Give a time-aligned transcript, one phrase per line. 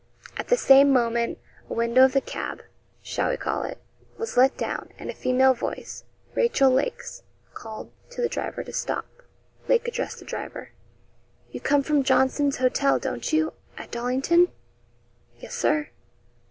[0.39, 1.37] "'At the same moment,
[1.69, 2.63] a window of the cab
[3.03, 3.77] shall we call it
[4.17, 7.21] was let down, and a female voice Rachel Lake's
[7.53, 9.05] called to the driver to stop.
[9.67, 10.71] Lake addressed the driver
[11.51, 14.47] 'You come from Johnson's Hotel don't you at Dollington?'
[15.39, 15.89] 'Yes, Sir.'